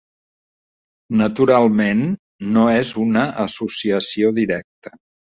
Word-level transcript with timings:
Naturalment, 1.17 2.01
no 2.55 2.63
és 2.77 2.93
una 3.03 3.25
associació 3.43 4.33
directa. 4.39 4.93